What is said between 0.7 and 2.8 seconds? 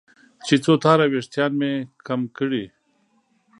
تاره وېښتان مې کم کړي.